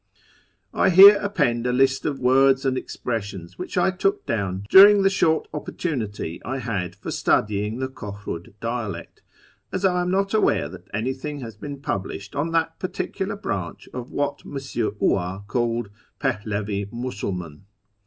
[0.73, 5.03] I here append a list of the words and expressions which I took down during
[5.03, 9.21] the short opportunity I had for studying the Kohriid dialect,
[9.71, 14.09] as I am not aware that anything has been published on that particular branch of
[14.09, 14.53] what M.
[14.53, 15.85] Huart calls"
[16.19, 17.65] Pehlevi Musulman."